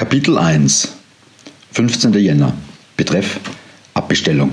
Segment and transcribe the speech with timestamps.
[0.00, 0.96] Kapitel 1
[1.72, 2.14] 15.
[2.14, 2.54] Jänner
[2.96, 3.38] Betreff
[3.92, 4.52] Abbestellung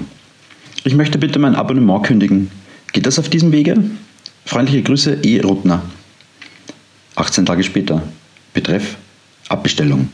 [0.84, 2.52] Ich möchte bitte mein Abonnement kündigen.
[2.92, 3.82] Geht das auf diesem Wege?
[4.44, 5.40] Freundliche Grüße, E.
[5.40, 5.84] Rutner.
[7.16, 8.04] 18 Tage später
[8.54, 8.98] Betreff
[9.48, 10.10] Abbestellung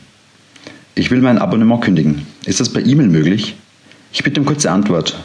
[0.94, 2.28] Ich will mein Abonnement kündigen.
[2.46, 3.56] Ist das per E-Mail möglich?
[4.12, 5.18] Ich bitte um kurze Antwort.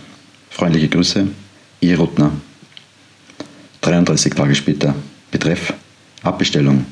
[0.49, 1.27] Freundliche Grüße,
[1.81, 1.93] E.
[1.93, 2.31] Rutner.
[3.81, 4.95] 33 Tage später
[5.29, 5.71] Betreff
[6.23, 6.83] Abbestellung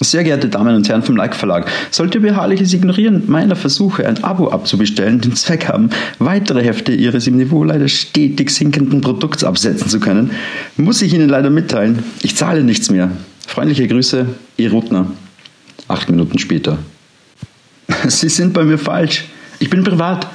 [0.00, 4.48] sehr geehrte Damen und Herren vom Like Verlag, sollte beharrliches Ignorieren meiner Versuche, ein Abo
[4.48, 10.00] abzubestellen, den Zweck haben, weitere Hefte Ihres im Niveau leider stetig sinkenden Produkts absetzen zu
[10.00, 10.30] können,
[10.76, 13.10] muss ich Ihnen leider mitteilen, ich zahle nichts mehr.
[13.46, 15.06] Freundliche Grüße, Ihr Rutner.
[15.88, 16.78] Acht Minuten später.
[18.08, 19.24] Sie sind bei mir falsch.
[19.58, 20.28] Ich bin privat.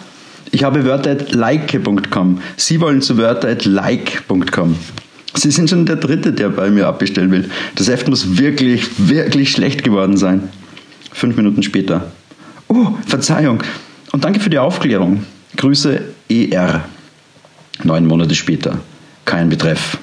[0.51, 2.41] Ich habe Wörter at like.com.
[2.57, 4.75] Sie wollen zu Wörter at like.com.
[5.35, 7.49] Sie sind schon der Dritte, der bei mir abbestellen will.
[7.75, 10.49] Das Heft muss wirklich, wirklich schlecht geworden sein.
[11.11, 12.11] Fünf Minuten später.
[12.67, 13.63] Oh, Verzeihung.
[14.11, 15.23] Und danke für die Aufklärung.
[15.57, 16.85] Grüße ER.
[17.83, 18.79] Neun Monate später.
[19.25, 19.97] Kein Betreff.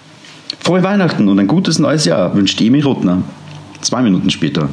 [0.61, 3.23] Frohe Weihnachten und ein gutes neues Jahr wünscht Emi Rotner.
[3.81, 4.69] Zwei Minuten später.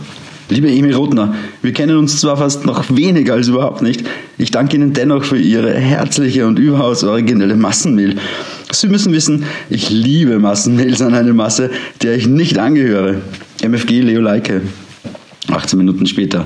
[0.50, 4.04] Liebe Emi Rotner, wir kennen uns zwar fast noch weniger als überhaupt nicht.
[4.38, 8.18] Ich danke Ihnen dennoch für Ihre herzliche und überaus originelle Massenmail.
[8.72, 11.72] Sie müssen wissen, ich liebe Massenmails an eine Masse,
[12.04, 13.16] der ich nicht angehöre.
[13.64, 14.62] MFG Leo Leike.
[15.48, 16.46] 18 Minuten später.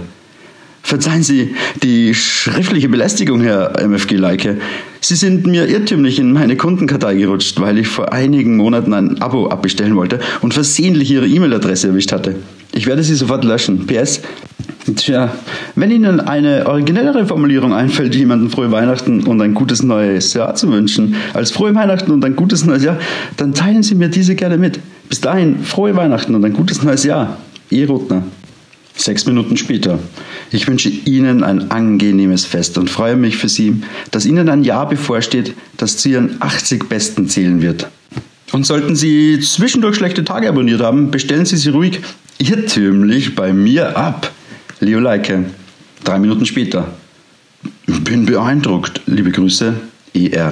[0.81, 4.57] Verzeihen Sie die schriftliche Belästigung, Herr MFG Leike.
[5.01, 9.49] Sie sind mir irrtümlich in meine Kundenkartei gerutscht, weil ich vor einigen Monaten ein Abo
[9.49, 12.35] abbestellen wollte und versehentlich Ihre E-Mail-Adresse erwischt hatte.
[12.73, 13.85] Ich werde sie sofort löschen.
[13.85, 14.21] PS.
[14.95, 15.33] Tja,
[15.75, 20.69] wenn Ihnen eine originellere Formulierung einfällt, jemanden frohe Weihnachten und ein gutes neues Jahr zu
[20.71, 22.99] wünschen, als frohe Weihnachten und ein gutes neues Jahr,
[23.37, 24.79] dann teilen Sie mir diese gerne mit.
[25.07, 27.37] Bis dahin, frohe Weihnachten und ein gutes neues Jahr.
[27.69, 28.23] Ihr Rotner.
[28.95, 29.99] Sechs Minuten später.
[30.51, 33.81] Ich wünsche Ihnen ein angenehmes Fest und freue mich für Sie,
[34.11, 37.87] dass Ihnen ein Jahr bevorsteht, das zu Ihren 80 Besten zählen wird.
[38.51, 42.01] Und sollten Sie zwischendurch schlechte Tage abonniert haben, bestellen Sie sie ruhig
[42.37, 44.31] irrtümlich bei mir ab.
[44.83, 45.45] Leo Leike.
[46.03, 46.87] Drei Minuten später.
[47.85, 49.01] Bin beeindruckt.
[49.05, 49.73] Liebe Grüße,
[50.13, 50.51] ER.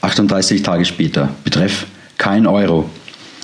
[0.00, 1.30] 38 Tage später.
[1.44, 2.88] Betreff kein Euro.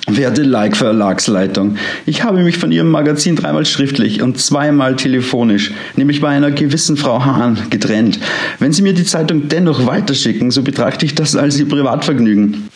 [0.09, 1.75] Werte Like Verlagsleitung,
[2.05, 6.95] ich habe mich von Ihrem Magazin dreimal schriftlich und zweimal telefonisch, nämlich bei einer gewissen
[6.95, 8.17] Frau Hahn, getrennt.
[8.59, 12.69] Wenn Sie mir die Zeitung dennoch weiterschicken, so betrachte ich das als Ihr Privatvergnügen.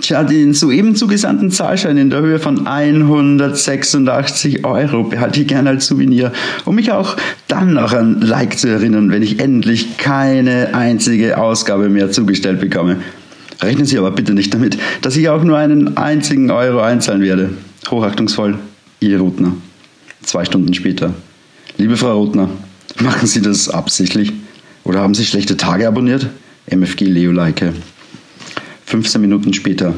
[0.00, 5.88] Tja, den soeben zugesandten Zahlschein in der Höhe von 186 Euro behalte ich gerne als
[5.88, 6.32] Souvenir,
[6.64, 7.16] um mich auch
[7.48, 12.98] dann noch an Like zu erinnern, wenn ich endlich keine einzige Ausgabe mehr zugestellt bekomme.
[13.60, 17.50] Rechnen Sie aber bitte nicht damit, dass ich auch nur einen einzigen Euro einzahlen werde.
[17.90, 18.56] Hochachtungsvoll,
[19.00, 19.52] Ihr Rutner.
[20.22, 21.12] Zwei Stunden später.
[21.76, 22.48] Liebe Frau Rutner,
[23.00, 24.32] machen Sie das absichtlich?
[24.84, 26.28] Oder haben Sie schlechte Tage abonniert?
[26.70, 27.72] MFG Leo Leike.
[28.88, 29.92] 15 Minuten später.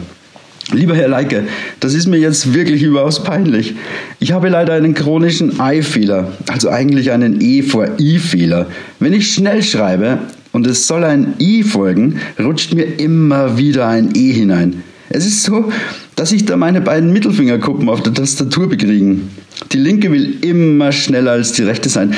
[0.72, 1.44] Lieber Herr Leike,
[1.78, 3.74] das ist mir jetzt wirklich überaus peinlich.
[4.18, 8.66] Ich habe leider einen chronischen I-Fehler, also eigentlich einen E vor I-Fehler.
[8.98, 10.18] Wenn ich schnell schreibe
[10.52, 14.82] und es soll ein I folgen, rutscht mir immer wieder ein E hinein.
[15.08, 15.72] Es ist so,
[16.14, 19.30] dass sich da meine beiden Mittelfingerkuppen auf der Tastatur bekriegen.
[19.72, 22.14] Die linke will immer schneller als die rechte sein.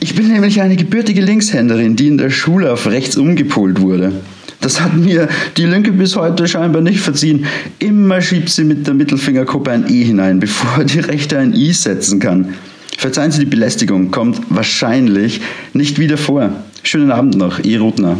[0.00, 4.12] Ich bin nämlich eine gebürtige Linkshänderin, die in der Schule auf rechts umgepolt wurde.
[4.60, 7.46] Das hat mir die Linke bis heute scheinbar nicht verziehen.
[7.78, 12.18] Immer schiebt sie mit der Mittelfingerkuppe ein E hinein, bevor die Rechte ein I setzen
[12.18, 12.54] kann.
[12.96, 15.40] Verzeihen Sie die Belästigung, kommt wahrscheinlich
[15.72, 16.50] nicht wieder vor.
[16.82, 17.76] Schönen Abend noch, E.
[17.76, 18.16] Rotner.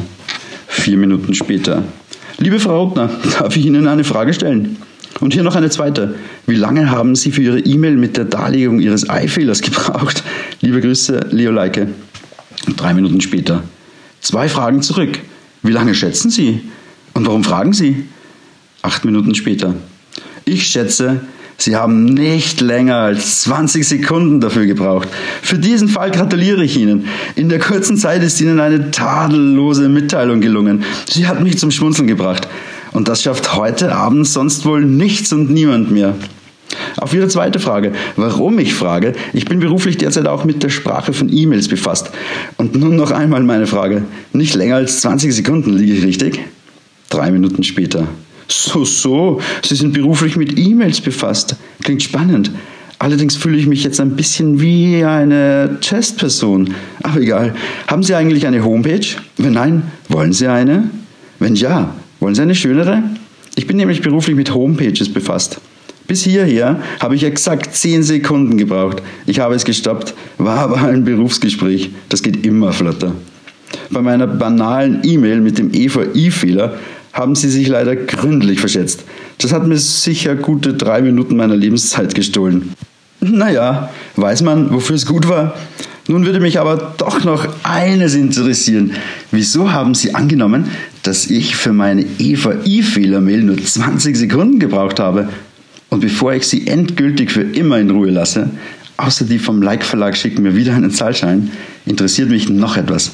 [0.68, 1.82] Vier Minuten später.
[2.38, 4.76] Liebe Frau Rotner, darf ich Ihnen eine Frage stellen?
[5.18, 6.14] Und hier noch eine zweite.
[6.46, 10.22] Wie lange haben Sie für Ihre E-Mail mit der Darlegung Ihres Eifehlers gebraucht?
[10.60, 11.88] Liebe Grüße, Leo Leike.
[12.76, 13.64] Drei Minuten später.
[14.20, 15.18] Zwei Fragen zurück.
[15.62, 16.60] Wie lange schätzen Sie?
[17.14, 18.04] Und warum fragen Sie?
[18.82, 19.74] Acht Minuten später.
[20.44, 21.20] Ich schätze,
[21.60, 25.08] Sie haben nicht länger als 20 Sekunden dafür gebraucht.
[25.42, 27.06] Für diesen Fall gratuliere ich Ihnen.
[27.34, 30.84] In der kurzen Zeit ist Ihnen eine tadellose Mitteilung gelungen.
[31.10, 32.46] Sie hat mich zum Schmunzeln gebracht.
[32.92, 36.14] Und das schafft heute Abend sonst wohl nichts und niemand mehr.
[37.00, 41.12] Auf Ihre zweite Frage, warum ich frage, ich bin beruflich derzeit auch mit der Sprache
[41.12, 42.10] von E-Mails befasst.
[42.56, 44.02] Und nun noch einmal meine Frage,
[44.32, 46.40] nicht länger als 20 Sekunden, liege ich richtig?
[47.08, 48.08] Drei Minuten später.
[48.48, 51.54] So, so, Sie sind beruflich mit E-Mails befasst.
[51.82, 52.50] Klingt spannend.
[52.98, 56.74] Allerdings fühle ich mich jetzt ein bisschen wie eine Testperson.
[57.02, 57.54] Aber egal.
[57.86, 59.06] Haben Sie eigentlich eine Homepage?
[59.36, 60.90] Wenn nein, wollen Sie eine?
[61.38, 63.04] Wenn ja, wollen Sie eine schönere?
[63.54, 65.60] Ich bin nämlich beruflich mit Homepages befasst.
[66.08, 69.02] Bis hierher habe ich exakt 10 Sekunden gebraucht.
[69.26, 71.90] Ich habe es gestoppt, war aber ein Berufsgespräch.
[72.08, 73.12] Das geht immer flotter.
[73.90, 76.78] Bei meiner banalen E-Mail mit dem E vor I-Fehler
[77.12, 79.04] haben sie sich leider gründlich verschätzt.
[79.36, 82.72] Das hat mir sicher gute drei Minuten meiner Lebenszeit gestohlen.
[83.20, 85.54] Naja, weiß man, wofür es gut war?
[86.06, 88.92] Nun würde mich aber doch noch eines interessieren.
[89.30, 90.70] Wieso haben Sie angenommen,
[91.02, 95.28] dass ich für meine Eva-I-Fehler-Mail nur 20 Sekunden gebraucht habe?
[95.90, 98.50] Und bevor ich Sie endgültig für immer in Ruhe lasse,
[98.96, 101.50] außer die vom Like-Verlag schicken mir wieder einen Zahlschein,
[101.86, 103.12] interessiert mich noch etwas.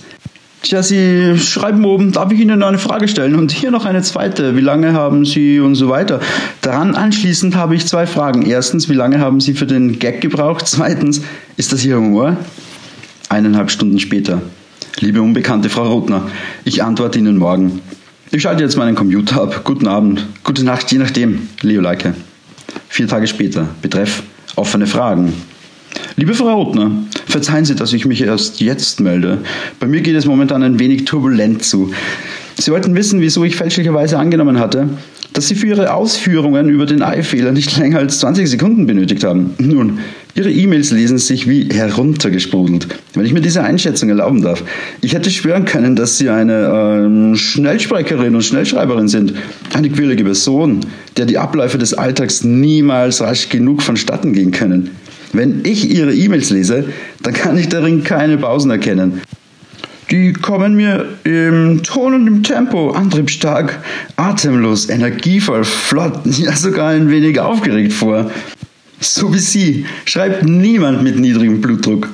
[0.63, 3.35] Tja, Sie schreiben oben, darf ich Ihnen eine Frage stellen?
[3.35, 4.57] Und hier noch eine zweite.
[4.57, 6.21] Wie lange haben Sie und so weiter?
[6.63, 8.47] Daran anschließend habe ich zwei Fragen.
[8.47, 10.67] Erstens, wie lange haben Sie für den Gag gebraucht?
[10.67, 11.21] Zweitens,
[11.59, 12.39] ist das Ihr Humor?
[13.29, 14.41] Eineinhalb Stunden später.
[15.01, 16.23] Liebe unbekannte Frau Rothner,
[16.65, 17.83] ich antworte Ihnen morgen.
[18.31, 19.65] Ich schalte jetzt meinen Computer ab.
[19.65, 21.49] Guten Abend, gute Nacht, je nachdem.
[21.61, 22.15] Leo Leike.
[22.89, 23.69] Vier Tage später.
[23.83, 24.23] Betreff
[24.57, 25.33] offene Fragen.
[26.17, 26.91] Liebe Frau Rothner,
[27.27, 29.39] verzeihen Sie, dass ich mich erst jetzt melde.
[29.81, 31.93] Bei mir geht es momentan ein wenig turbulent zu.
[32.57, 34.89] Sie wollten wissen, wieso ich fälschlicherweise angenommen hatte,
[35.33, 39.55] dass Sie für Ihre Ausführungen über den Eifehler nicht länger als 20 Sekunden benötigt haben.
[39.59, 39.99] Nun,
[40.37, 44.65] Ihre E-Mails lesen sich wie heruntergesprudelt, wenn ich mir diese Einschätzung erlauben darf.
[45.01, 49.35] Ich hätte schwören können, dass Sie eine ähm, Schnellsprecherin und Schnellschreiberin sind.
[49.75, 50.81] Eine quirlige Person,
[51.17, 54.91] der die Abläufe des Alltags niemals rasch genug vonstatten gehen können.
[55.33, 56.87] Wenn ich Ihre E-Mails lese,
[57.23, 59.21] dann kann ich darin keine Pausen erkennen.
[60.11, 63.79] Die kommen mir im Ton und im Tempo antriebstark,
[64.17, 68.31] atemlos, energievoll, flott, ja sogar ein wenig aufgeregt vor.
[69.05, 72.09] So wie Sie schreibt niemand mit niedrigem Blutdruck.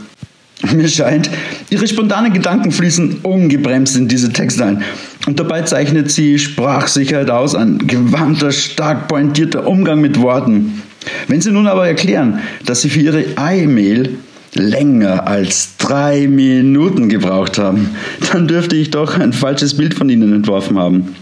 [0.74, 1.30] Mir scheint,
[1.70, 4.82] Ihre spontanen Gedanken fließen ungebremst in diese Texte ein.
[5.26, 10.82] Und dabei zeichnet sie Sprachsicherheit aus, ein gewandter, stark pointierter Umgang mit Worten.
[11.28, 14.18] Wenn Sie nun aber erklären, dass Sie für Ihre E-Mail
[14.54, 17.90] länger als drei Minuten gebraucht haben,
[18.32, 21.14] dann dürfte ich doch ein falsches Bild von Ihnen entworfen haben.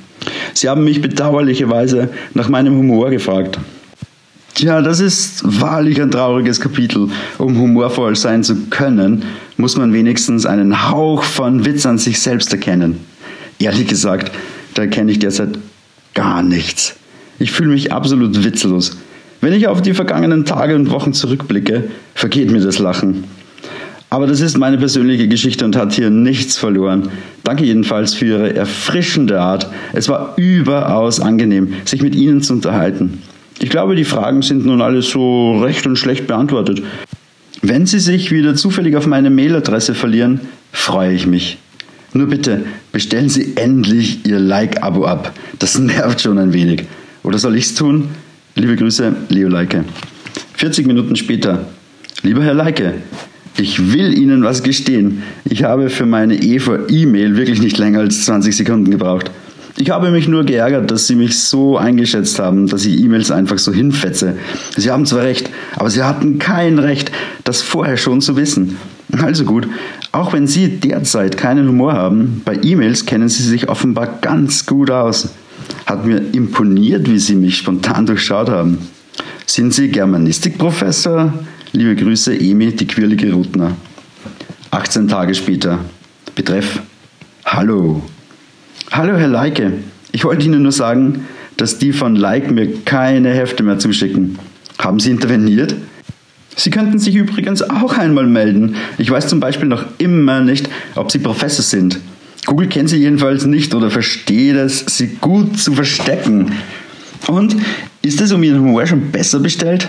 [0.55, 3.59] Sie haben mich bedauerlicherweise nach meinem Humor gefragt.
[4.59, 7.11] Tja, das ist wahrlich ein trauriges Kapitel.
[7.39, 9.23] Um humorvoll sein zu können,
[9.57, 12.99] muss man wenigstens einen Hauch von Witz an sich selbst erkennen.
[13.61, 14.33] Ehrlich gesagt,
[14.75, 15.61] da erkenne ich derzeit
[16.13, 16.97] gar nichts.
[17.39, 18.97] Ich fühle mich absolut witzlos.
[19.41, 21.85] Wenn ich auf die vergangenen Tage und Wochen zurückblicke,
[22.17, 23.23] vergeht mir das Lachen.
[24.11, 27.11] Aber das ist meine persönliche Geschichte und hat hier nichts verloren.
[27.45, 29.71] Danke jedenfalls für Ihre erfrischende Art.
[29.93, 33.23] Es war überaus angenehm, sich mit Ihnen zu unterhalten.
[33.61, 36.83] Ich glaube, die Fragen sind nun alle so recht und schlecht beantwortet.
[37.61, 40.41] Wenn Sie sich wieder zufällig auf meine Mailadresse verlieren,
[40.73, 41.59] freue ich mich.
[42.13, 45.33] Nur bitte, bestellen Sie endlich Ihr Like-Abo ab.
[45.59, 46.85] Das nervt schon ein wenig.
[47.25, 48.09] Oder soll ich es tun?
[48.55, 49.85] Liebe Grüße, Leo Leike.
[50.55, 51.67] 40 Minuten später.
[52.23, 52.95] Lieber Herr Leike,
[53.57, 55.23] ich will Ihnen was gestehen.
[55.45, 59.31] Ich habe für meine Eva-E-Mail wirklich nicht länger als 20 Sekunden gebraucht.
[59.81, 63.59] Ich habe mich nur geärgert, dass Sie mich so eingeschätzt haben, dass ich E-Mails einfach
[63.59, 64.35] so hinfetze.
[64.77, 67.13] Sie haben zwar recht, aber Sie hatten kein Recht,
[67.45, 68.77] das vorher schon zu wissen.
[69.17, 69.69] Also gut,
[70.11, 74.91] auch wenn Sie derzeit keinen Humor haben, bei E-Mails kennen Sie sich offenbar ganz gut
[74.91, 75.31] aus.
[75.87, 78.79] Hat mir imponiert, wie Sie mich spontan durchschaut haben.
[79.47, 81.33] Sind Sie Germanistikprofessor?
[81.73, 83.77] Liebe Grüße, Emi, die quirlige Rutner.
[84.73, 85.79] 18 Tage später.
[86.35, 86.81] Betreff
[87.45, 88.03] Hallo.
[88.91, 89.73] Hallo, Herr Leike.
[90.13, 91.27] Ich wollte Ihnen nur sagen,
[91.59, 94.39] dass die von Like mir keine Hefte mehr zuschicken.
[94.79, 95.75] Haben Sie interveniert?
[96.57, 98.77] Sie könnten sich übrigens auch einmal melden.
[98.97, 102.01] Ich weiß zum Beispiel noch immer nicht, ob Sie Professor sind.
[102.47, 106.53] Google kennt sie jedenfalls nicht oder versteht es, sie gut zu verstecken.
[107.27, 107.55] Und
[108.01, 109.87] ist es um ihren Humor schon besser bestellt?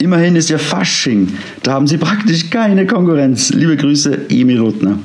[0.00, 1.28] Immerhin ist ja Fasching.
[1.62, 3.50] Da haben sie praktisch keine Konkurrenz.
[3.50, 4.98] Liebe Grüße, Emi Rotner.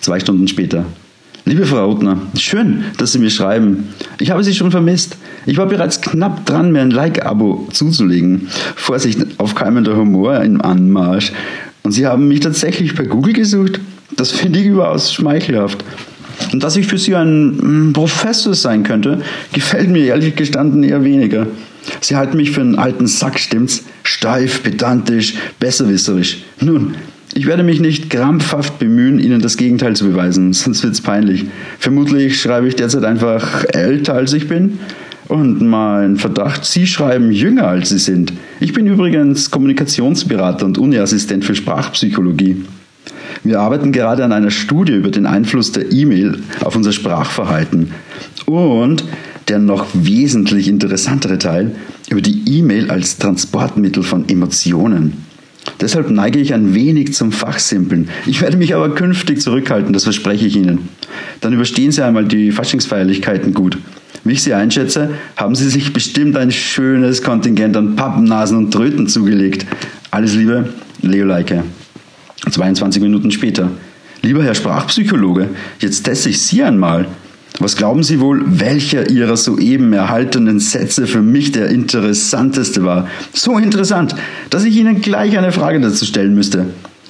[0.00, 0.86] Zwei Stunden später.
[1.44, 3.88] Liebe Frau Rotner, schön, dass Sie mir schreiben.
[4.20, 5.16] Ich habe Sie schon vermisst.
[5.46, 8.48] Ich war bereits knapp dran, mir ein Like-Abo zuzulegen.
[8.76, 11.32] Vorsicht, aufkeimender Humor im Anmarsch.
[11.82, 13.80] Und Sie haben mich tatsächlich bei Google gesucht?
[14.16, 15.84] Das finde ich überaus schmeichelhaft.
[16.52, 21.04] Und dass ich für sie ein mm, Professor sein könnte, gefällt mir ehrlich gestanden eher
[21.04, 21.46] weniger.
[22.00, 23.84] Sie halten mich für einen alten Sack, stimmt's?
[24.02, 26.38] Steif, pedantisch, besserwisserisch.
[26.60, 26.94] Nun,
[27.34, 31.44] ich werde mich nicht krampfhaft bemühen, Ihnen das Gegenteil zu beweisen, sonst wird's peinlich.
[31.78, 34.78] Vermutlich schreibe ich derzeit einfach älter als ich bin.
[35.28, 38.32] Und mein Verdacht, Sie schreiben jünger als Sie sind.
[38.60, 42.64] Ich bin übrigens Kommunikationsberater und Uniassistent für Sprachpsychologie.
[43.44, 47.90] Wir arbeiten gerade an einer Studie über den Einfluss der E-Mail auf unser Sprachverhalten.
[48.46, 49.04] Und
[49.48, 51.72] der noch wesentlich interessantere Teil
[52.10, 55.27] über die E-Mail als Transportmittel von Emotionen.
[55.80, 58.08] Deshalb neige ich ein wenig zum Fachsimpeln.
[58.26, 60.88] Ich werde mich aber künftig zurückhalten, das verspreche ich Ihnen.
[61.40, 63.78] Dann überstehen Sie einmal die Faschingsfeierlichkeiten gut.
[64.24, 69.06] Wie ich Sie einschätze, haben Sie sich bestimmt ein schönes Kontingent an Pappennasen und Tröten
[69.06, 69.66] zugelegt.
[70.10, 70.72] Alles Liebe,
[71.02, 71.62] Leo Leike.
[72.50, 73.70] 22 Minuten später.
[74.22, 75.48] Lieber Herr Sprachpsychologe,
[75.78, 77.06] jetzt teste ich Sie einmal.
[77.60, 83.08] Was glauben Sie wohl, welcher Ihrer soeben erhaltenen Sätze für mich der interessanteste war?
[83.32, 84.14] So interessant,
[84.50, 86.66] dass ich Ihnen gleich eine Frage dazu stellen müsste.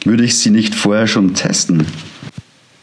[0.06, 1.84] Würde ich Sie nicht vorher schon testen?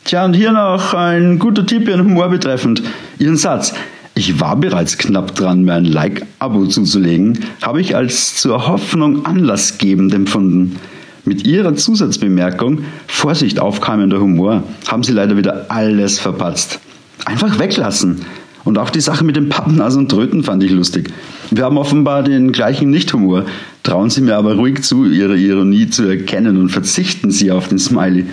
[0.03, 2.83] Tja, und hier noch ein guter Tipp Ihren Humor betreffend.
[3.17, 3.73] Ihren Satz.
[4.13, 10.13] Ich war bereits knapp dran, mir ein Like-Abo zuzulegen, habe ich als zur Hoffnung anlassgebend
[10.13, 10.77] empfunden.
[11.25, 16.79] Mit Ihrer Zusatzbemerkung, Vorsicht, aufkeimender Humor, haben Sie leider wieder alles verpatzt.
[17.25, 18.21] Einfach weglassen.
[18.63, 21.11] Und auch die Sache mit dem Pappennasen und Tröten fand ich lustig.
[21.51, 23.45] Wir haben offenbar den gleichen Nichthumor.
[23.83, 27.77] Trauen Sie mir aber ruhig zu, Ihre Ironie zu erkennen und verzichten Sie auf den
[27.77, 28.25] Smiley.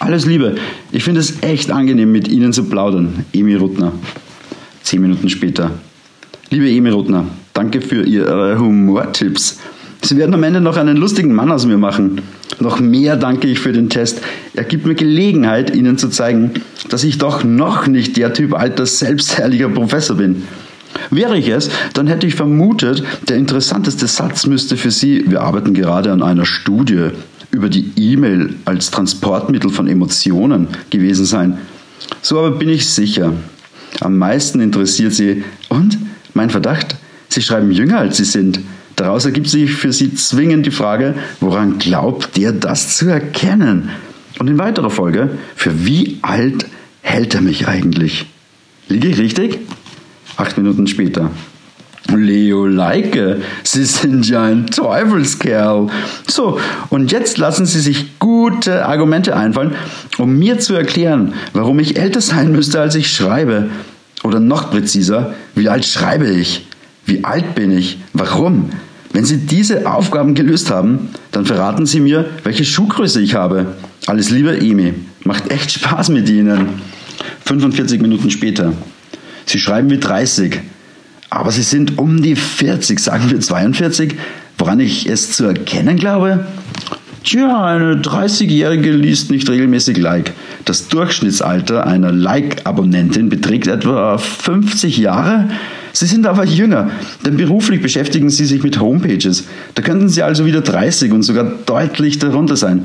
[0.00, 0.54] Alles Liebe.
[0.90, 3.26] Ich finde es echt angenehm, mit Ihnen zu plaudern.
[3.34, 3.92] Emi Ruttner.
[4.82, 5.70] Zehn Minuten später.
[6.50, 9.58] Liebe Emi Ruttner, danke für Ihre Humortipps.
[10.02, 12.22] Sie werden am Ende noch einen lustigen Mann aus mir machen.
[12.60, 14.20] Noch mehr danke ich für den Test.
[14.54, 16.52] Er gibt mir Gelegenheit, Ihnen zu zeigen,
[16.88, 20.44] dass ich doch noch nicht der Typ alter, selbstherrlicher Professor bin.
[21.10, 25.74] Wäre ich es, dann hätte ich vermutet, der interessanteste Satz müsste für Sie, wir arbeiten
[25.74, 27.10] gerade an einer Studie
[27.50, 31.58] über die E-Mail als Transportmittel von Emotionen gewesen sein.
[32.22, 33.32] So aber bin ich sicher.
[34.00, 35.98] Am meisten interessiert Sie, und
[36.34, 36.96] mein Verdacht,
[37.28, 38.60] Sie schreiben jünger als Sie sind.
[38.98, 43.90] Daraus ergibt sich für Sie zwingend die Frage, woran glaubt der das zu erkennen?
[44.40, 46.66] Und in weiterer Folge, für wie alt
[47.00, 48.26] hält er mich eigentlich?
[48.88, 49.60] Liege ich richtig?
[50.36, 51.30] Acht Minuten später.
[52.08, 55.86] Leo Leike, Sie sind ja ein Teufelskerl.
[56.26, 59.76] So, und jetzt lassen Sie sich gute Argumente einfallen,
[60.18, 63.68] um mir zu erklären, warum ich älter sein müsste, als ich schreibe.
[64.24, 66.66] Oder noch präziser, wie alt schreibe ich?
[67.06, 67.98] Wie alt bin ich?
[68.12, 68.70] Warum?
[69.12, 73.66] Wenn Sie diese Aufgaben gelöst haben, dann verraten Sie mir, welche Schuhgröße ich habe.
[74.06, 74.94] Alles Liebe, Emi.
[75.24, 76.68] Macht echt Spaß mit Ihnen.
[77.44, 78.72] 45 Minuten später.
[79.46, 80.60] Sie schreiben wie 30,
[81.30, 84.14] aber Sie sind um die 40, sagen wir 42,
[84.58, 86.46] woran ich es zu erkennen glaube?
[87.24, 90.32] Tja, eine 30-Jährige liest nicht regelmäßig Like.
[90.64, 95.48] Das Durchschnittsalter einer Like-Abonnentin beträgt etwa 50 Jahre.
[95.98, 96.92] Sie sind aber jünger,
[97.26, 99.48] denn beruflich beschäftigen Sie sich mit Homepages.
[99.74, 102.84] Da könnten Sie also wieder 30 und sogar deutlich darunter sein.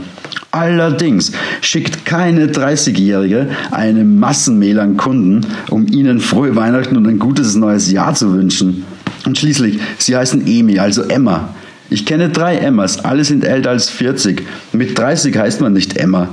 [0.49, 7.53] Allerdings schickt keine 30-Jährige eine Massenmail an Kunden, um ihnen frohe Weihnachten und ein gutes
[7.53, 8.83] neues Jahr zu wünschen.
[9.27, 11.53] Und schließlich, Sie heißen Emi, also Emma.
[11.91, 14.41] Ich kenne drei Emmas, alle sind älter als 40.
[14.71, 16.29] Mit 30 heißt man nicht Emma.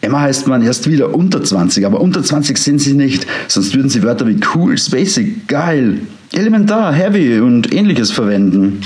[0.00, 3.88] Emma heißt man erst wieder unter 20, aber unter 20 sind sie nicht, sonst würden
[3.88, 5.98] sie Wörter wie cool, spacey, geil,
[6.32, 8.80] elementar, heavy und ähnliches verwenden.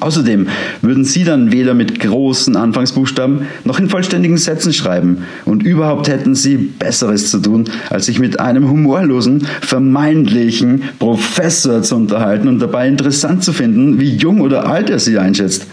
[0.00, 0.48] Außerdem
[0.82, 6.34] würden Sie dann weder mit großen Anfangsbuchstaben noch in vollständigen Sätzen schreiben und überhaupt hätten
[6.34, 12.88] Sie Besseres zu tun, als sich mit einem humorlosen, vermeintlichen Professor zu unterhalten und dabei
[12.88, 15.66] interessant zu finden, wie jung oder alt er Sie einschätzt.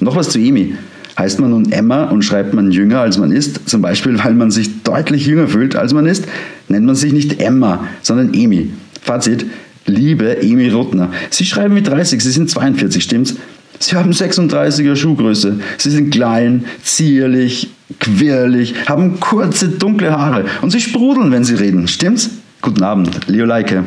[0.00, 0.74] Noch was zu Emi.
[1.16, 4.50] Heißt man nun Emma und schreibt man jünger als man ist, zum Beispiel weil man
[4.50, 6.24] sich deutlich jünger fühlt als man ist,
[6.68, 8.70] nennt man sich nicht Emma, sondern Emi.
[9.02, 9.46] Fazit,
[9.90, 13.36] liebe Emi Ruttner, Sie schreiben mit 30, Sie sind 42, stimmt's?
[13.78, 15.58] Sie haben 36er Schuhgröße.
[15.78, 21.88] Sie sind klein, zierlich, quirlig, haben kurze, dunkle Haare und sie sprudeln, wenn sie reden.
[21.88, 22.30] Stimmt's?
[22.60, 23.84] Guten Abend, Leo Leike.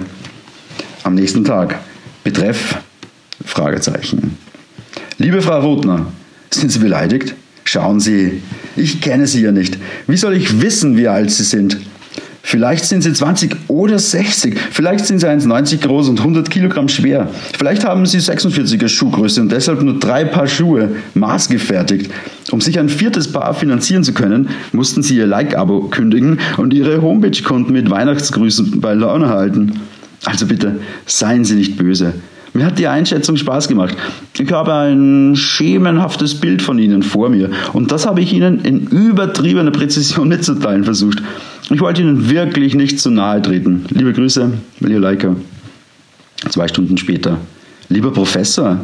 [1.04, 1.80] Am nächsten Tag.
[2.24, 2.78] Betreff?
[3.46, 4.38] Fragezeichen.
[5.20, 6.08] Liebe Frau Rotner,
[6.50, 7.36] sind Sie beleidigt?
[7.66, 8.42] Schauen Sie,
[8.76, 9.78] ich kenne Sie ja nicht.
[10.08, 11.78] Wie soll ich wissen, wie alt Sie sind?
[12.46, 14.60] Vielleicht sind sie 20 oder 60.
[14.72, 17.30] Vielleicht sind sie 1,90 groß und 100 Kilogramm schwer.
[17.58, 22.12] Vielleicht haben sie 46er Schuhgröße und deshalb nur drei Paar Schuhe maßgefertigt.
[22.52, 27.02] Um sich ein viertes Paar finanzieren zu können, mussten sie ihr Like-Abo kündigen und ihre
[27.02, 29.80] Homepage-Konten mit Weihnachtsgrüßen bei Laune halten.
[30.26, 32.14] Also bitte, seien Sie nicht böse.
[32.54, 33.96] Mir hat die Einschätzung Spaß gemacht.
[34.38, 38.86] Ich habe ein schemenhaftes Bild von Ihnen vor mir und das habe ich Ihnen in
[38.88, 41.24] übertriebener Präzision mitzuteilen versucht.
[41.70, 43.86] Ich wollte Ihnen wirklich nicht zu nahe treten.
[43.90, 45.36] Liebe Grüße, Leo Leiker.
[46.50, 47.38] Zwei Stunden später.
[47.90, 48.80] Lieber Professor,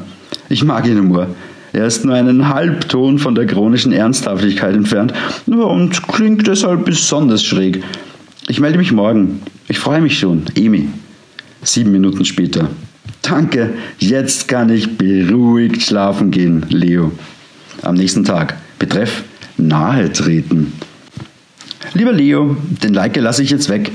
[0.48, 1.28] ich mag Ihren Humor.
[1.74, 5.14] Er ist nur einen Halbton von der chronischen Ernsthaftigkeit entfernt
[5.46, 7.84] und klingt deshalb besonders schräg.
[8.48, 9.42] Ich melde mich morgen.
[9.68, 10.44] Ich freue mich schon.
[10.56, 10.88] Emi.
[11.62, 12.70] Sieben Minuten später.
[13.22, 17.12] Danke, jetzt kann ich beruhigt schlafen gehen, Leo.
[17.84, 18.58] Am nächsten Tag.
[18.80, 19.24] Betreff
[19.58, 20.74] nahe treten.
[21.94, 23.92] Lieber Leo, den Like lasse ich jetzt weg.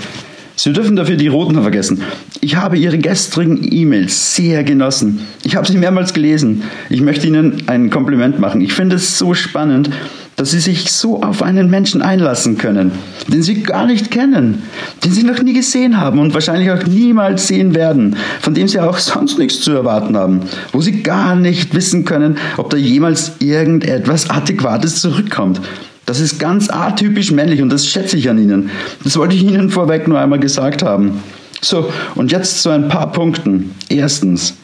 [0.56, 2.02] Sie dürfen dafür die roten vergessen.
[2.40, 5.20] Ich habe Ihre gestrigen E-Mails sehr genossen.
[5.42, 6.62] Ich habe sie mehrmals gelesen.
[6.90, 8.60] Ich möchte Ihnen ein Kompliment machen.
[8.60, 9.90] Ich finde es so spannend,
[10.36, 12.92] dass Sie sich so auf einen Menschen einlassen können,
[13.28, 14.62] den Sie gar nicht kennen,
[15.04, 18.80] den Sie noch nie gesehen haben und wahrscheinlich auch niemals sehen werden, von dem Sie
[18.80, 20.40] auch sonst nichts zu erwarten haben,
[20.72, 25.60] wo Sie gar nicht wissen können, ob da jemals irgendetwas Adäquates zurückkommt.
[26.06, 28.70] Das ist ganz atypisch männlich und das schätze ich an Ihnen.
[29.02, 31.22] Das wollte ich Ihnen vorweg nur einmal gesagt haben.
[31.60, 33.74] So, und jetzt zu ein paar Punkten.
[33.88, 34.54] Erstens,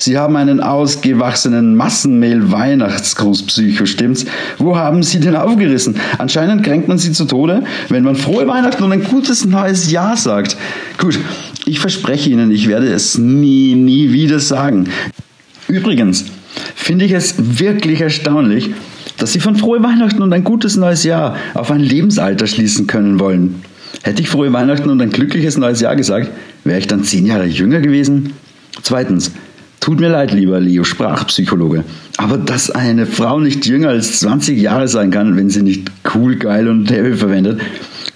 [0.00, 4.26] Sie haben einen ausgewachsenen Massenmail-Weihnachtsgruß, Psycho, stimmt's?
[4.58, 5.96] Wo haben Sie den aufgerissen?
[6.18, 10.16] Anscheinend kränkt man Sie zu Tode, wenn man frohe Weihnachten und ein gutes neues Jahr
[10.16, 10.56] sagt.
[10.98, 11.18] Gut,
[11.64, 14.88] ich verspreche Ihnen, ich werde es nie, nie wieder sagen.
[15.66, 16.26] Übrigens,
[16.76, 18.70] finde ich es wirklich erstaunlich,
[19.18, 23.20] dass Sie von frohe Weihnachten und ein gutes neues Jahr auf ein Lebensalter schließen können
[23.20, 23.62] wollen.
[24.02, 26.30] Hätte ich frohe Weihnachten und ein glückliches neues Jahr gesagt,
[26.64, 28.32] wäre ich dann zehn Jahre jünger gewesen?
[28.82, 29.32] Zweitens,
[29.80, 31.84] Tut mir leid, lieber Leo, Sprachpsychologe.
[32.16, 36.36] Aber dass eine Frau nicht jünger als 20 Jahre sein kann, wenn sie nicht cool,
[36.36, 37.60] geil und heavy verwendet,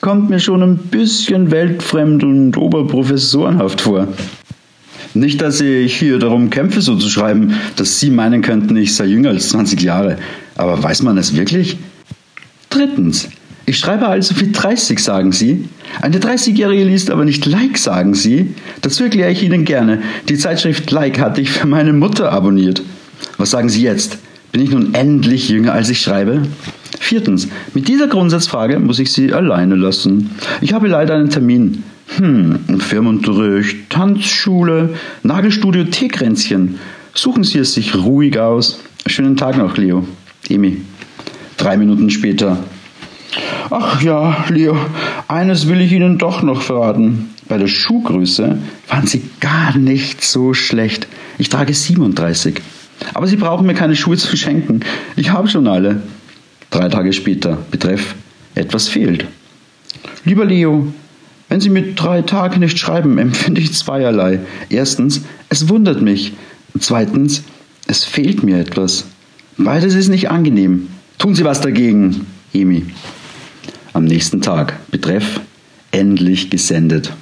[0.00, 4.08] kommt mir schon ein bisschen weltfremd und oberprofessorenhaft vor.
[5.14, 9.06] Nicht, dass ich hier darum kämpfe, so zu schreiben, dass Sie meinen könnten, ich sei
[9.06, 10.16] jünger als 20 Jahre.
[10.56, 11.78] Aber weiß man es wirklich?
[12.70, 13.28] Drittens,
[13.64, 15.68] ich schreibe also für 30, sagen Sie.
[16.00, 18.54] Eine 30-Jährige liest aber nicht Like, sagen Sie.
[18.80, 20.02] Dazu erkläre ich Ihnen gerne.
[20.28, 22.82] Die Zeitschrift Like hatte ich für meine Mutter abonniert.
[23.38, 24.18] Was sagen Sie jetzt?
[24.50, 26.42] Bin ich nun endlich jünger, als ich schreibe?
[26.98, 30.30] Viertens, mit dieser Grundsatzfrage muss ich Sie alleine lassen.
[30.60, 31.84] Ich habe leider einen Termin.
[32.16, 34.90] Hm, Firmenunterricht, Tanzschule,
[35.22, 36.78] Nagelstudio, Teekränzchen.
[37.14, 38.80] Suchen Sie es sich ruhig aus.
[39.06, 40.04] Schönen Tag noch, Leo.
[40.48, 40.82] Emi.
[41.56, 42.58] Drei Minuten später.
[43.70, 44.76] Ach ja, Leo,
[45.28, 47.30] eines will ich Ihnen doch noch verraten.
[47.48, 51.06] Bei der Schuhgröße waren Sie gar nicht so schlecht.
[51.38, 52.60] Ich trage 37.
[53.14, 54.80] Aber Sie brauchen mir keine Schuhe zu schenken.
[55.16, 56.02] Ich habe schon alle.
[56.70, 57.58] Drei Tage später.
[57.70, 58.14] Betreff,
[58.54, 59.26] etwas fehlt.
[60.24, 60.92] Lieber Leo,
[61.48, 64.40] wenn Sie mit drei Tagen nicht schreiben, empfinde ich zweierlei.
[64.68, 66.32] Erstens, es wundert mich.
[66.78, 67.42] Zweitens,
[67.86, 69.04] es fehlt mir etwas.
[69.64, 70.88] Beides ist nicht angenehm.
[71.18, 72.84] Tun Sie was dagegen, Emi
[73.92, 74.78] am nächsten Tag.
[74.90, 75.40] Betreff
[75.92, 77.12] endlich gesendet.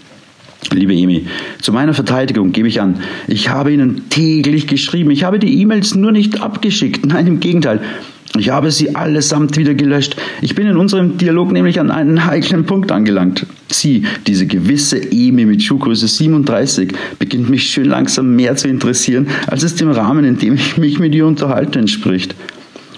[0.72, 1.26] Liebe Emi,
[1.60, 5.94] zu meiner Verteidigung gebe ich an, ich habe Ihnen täglich geschrieben, ich habe die E-Mails
[5.94, 7.80] nur nicht abgeschickt, nein, im Gegenteil,
[8.38, 10.16] ich habe sie allesamt wieder gelöscht.
[10.40, 13.44] Ich bin in unserem Dialog nämlich an einen heiklen Punkt angelangt.
[13.68, 19.64] Sie, diese gewisse Emi mit Schuhgröße 37, beginnt mich schön langsam mehr zu interessieren, als
[19.64, 22.36] es dem Rahmen, in dem ich mich mit ihr unterhalte, entspricht.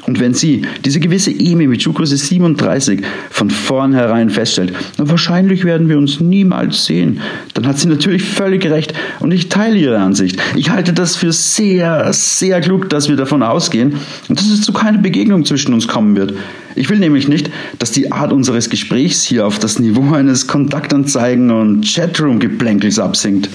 [0.04, 5.96] Und wenn sie, diese gewisse Emi mit Schuhgröße 37, von vornherein feststellt, wahrscheinlich werden wir
[5.96, 7.20] uns niemals sehen,
[7.54, 10.40] dann hat sie natürlich völlig recht und ich teile ihre Ansicht.
[10.56, 13.94] Ich halte das für sehr, sehr klug, dass wir davon ausgehen
[14.28, 16.34] und dass es zu keiner Begegnung zwischen uns kommen wird.
[16.74, 21.50] Ich will nämlich nicht, dass die Art unseres Gesprächs hier auf das Niveau eines Kontaktanzeigen
[21.50, 23.48] und Chatroom-Geplänkels absinkt.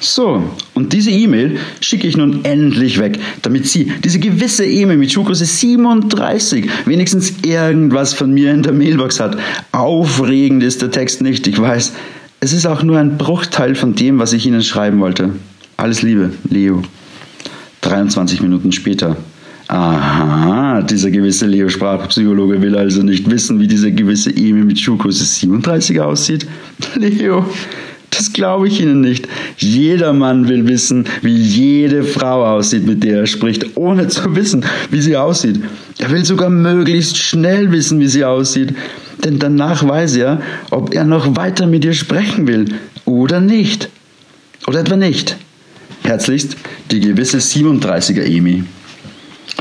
[0.00, 0.42] So,
[0.74, 5.44] und diese E-Mail schicke ich nun endlich weg, damit Sie diese gewisse E-Mail mit Schuhgröße
[5.46, 9.38] 37 wenigstens irgendwas von mir in der Mailbox hat.
[9.72, 11.92] Aufregend ist der Text nicht, ich weiß.
[12.40, 15.30] Es ist auch nur ein Bruchteil von dem, was ich Ihnen schreiben wollte.
[15.76, 16.82] Alles Liebe, Leo.
[17.80, 19.16] 23 Minuten später.
[19.68, 26.00] Aha, dieser gewisse Leo-Sprachpsychologe will also nicht wissen, wie diese gewisse E-Mail mit Schuhgröße 37
[26.00, 26.46] aussieht.
[26.96, 27.46] Leo,
[28.16, 29.28] das glaube ich Ihnen nicht.
[29.58, 34.64] Jeder Mann will wissen, wie jede Frau aussieht, mit der er spricht, ohne zu wissen,
[34.90, 35.60] wie sie aussieht.
[35.98, 38.74] Er will sogar möglichst schnell wissen, wie sie aussieht,
[39.24, 42.74] denn danach weiß er, ob er noch weiter mit ihr sprechen will
[43.04, 43.88] oder nicht.
[44.66, 45.36] Oder etwa nicht.
[46.02, 46.56] Herzlichst
[46.90, 48.64] die gewisse 37er Emi.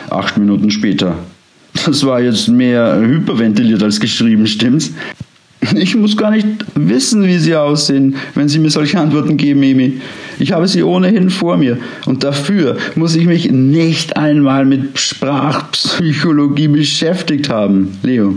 [0.09, 1.17] Acht Minuten später.
[1.85, 4.91] Das war jetzt mehr hyperventiliert als geschrieben, stimmt's?
[5.75, 10.01] Ich muss gar nicht wissen, wie sie aussehen, wenn Sie mir solche Antworten geben, Emi.
[10.39, 11.77] Ich habe sie ohnehin vor mir.
[12.05, 17.97] Und dafür muss ich mich nicht einmal mit Sprachpsychologie beschäftigt haben.
[18.03, 18.35] Leo.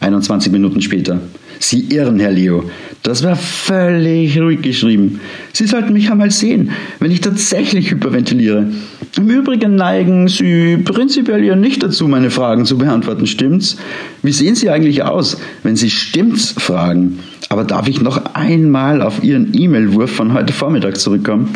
[0.00, 1.20] 21 Minuten später.
[1.58, 2.64] Sie irren, Herr Leo.
[3.02, 5.20] Das war völlig ruhig geschrieben.
[5.52, 8.72] Sie sollten mich einmal sehen, wenn ich tatsächlich hyperventiliere.
[9.14, 13.76] Im Übrigen neigen Sie prinzipiell ja nicht dazu, meine Fragen zu beantworten, stimmt's?
[14.22, 17.18] Wie sehen Sie eigentlich aus, wenn Sie stimmt's fragen?
[17.50, 21.50] Aber darf ich noch einmal auf Ihren E-Mail-Wurf von heute Vormittag zurückkommen?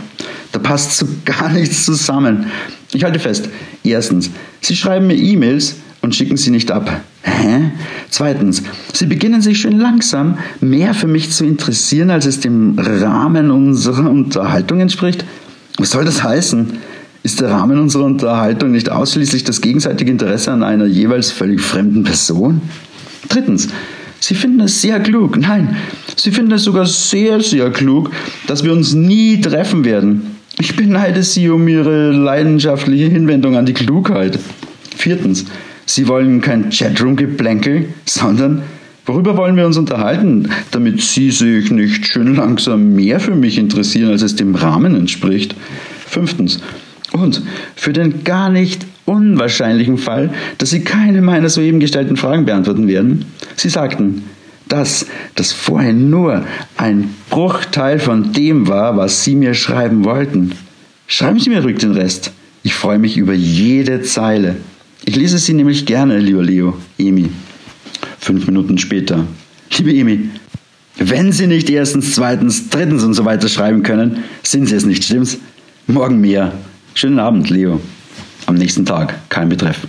[0.52, 2.46] Da passt so gar nichts zusammen.
[2.92, 3.48] Ich halte fest.
[3.82, 7.00] Erstens, Sie schreiben mir E-Mails und schicken sie nicht ab.
[7.22, 7.70] Hä?
[8.10, 13.50] Zweitens, Sie beginnen sich schon langsam mehr für mich zu interessieren, als es dem Rahmen
[13.50, 15.24] unserer Unterhaltung entspricht.
[15.78, 16.78] Was soll das heißen?
[17.26, 22.04] Ist der Rahmen unserer Unterhaltung nicht ausschließlich das gegenseitige Interesse an einer jeweils völlig fremden
[22.04, 22.60] Person?
[23.28, 23.66] Drittens,
[24.20, 25.74] Sie finden es sehr klug, nein,
[26.16, 28.12] Sie finden es sogar sehr, sehr klug,
[28.46, 30.36] dass wir uns nie treffen werden.
[30.60, 34.38] Ich beneide Sie um Ihre leidenschaftliche Hinwendung an die Klugheit.
[34.96, 35.46] Viertens,
[35.84, 38.62] Sie wollen kein Chatroom-Geplänkel, sondern
[39.04, 44.12] worüber wollen wir uns unterhalten, damit Sie sich nicht schön langsam mehr für mich interessieren,
[44.12, 45.56] als es dem Rahmen entspricht.
[46.06, 46.60] Fünftens,
[47.20, 47.42] und
[47.74, 53.26] für den gar nicht unwahrscheinlichen Fall, dass Sie keine meiner soeben gestellten Fragen beantworten werden,
[53.57, 54.24] Sie sagten,
[54.68, 56.44] dass das vorhin nur
[56.76, 60.52] ein Bruchteil von dem war, was Sie mir schreiben wollten.
[61.07, 62.33] Schreiben Sie mir ruhig den Rest.
[62.62, 64.57] Ich freue mich über jede Zeile.
[65.05, 67.31] Ich lese Sie nämlich gerne, lieber Leo, Emi.
[68.18, 69.24] Fünf Minuten später.
[69.79, 70.31] Liebe Emi,
[70.98, 75.05] wenn Sie nicht erstens, zweitens, drittens und so weiter schreiben können, sind Sie es nicht,
[75.05, 75.38] stimmt's?
[75.87, 76.52] Morgen mehr.
[76.96, 77.78] Schönen Abend, Leo.
[78.46, 79.87] Am nächsten Tag, kein Betreff.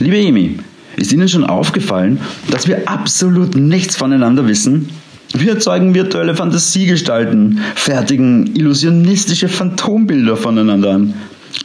[0.00, 0.58] Liebe Emi,
[0.96, 2.18] ist Ihnen schon aufgefallen,
[2.50, 4.88] dass wir absolut nichts voneinander wissen?
[5.32, 11.14] Wir erzeugen virtuelle Fantasiegestalten, fertigen illusionistische Phantombilder voneinander an.